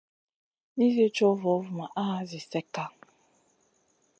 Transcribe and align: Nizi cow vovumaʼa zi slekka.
Nizi 0.75 1.05
cow 1.15 1.33
vovumaʼa 1.41 2.05
zi 2.29 2.39
slekka. 2.47 2.83